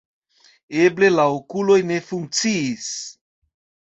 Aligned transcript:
Eble, 0.85 1.09
la 1.17 1.25
okuloj 1.33 1.75
ne 1.89 1.99
funkciis. 2.07 2.89